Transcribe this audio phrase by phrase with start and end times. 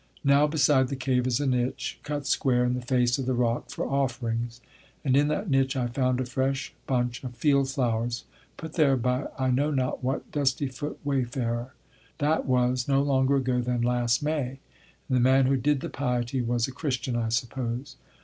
[0.23, 3.69] Now, beside the cave is a niche, cut square in the face of the rock,
[3.69, 4.59] for offerings;
[5.05, 8.23] and in that niche I found a fresh bunch of field flowers,
[8.57, 11.75] put there by I know not what dusty foot wayfarer.
[12.17, 14.57] That was no longer ago than last May,
[15.07, 17.95] and the man who did the piety was a Christian, I suppose.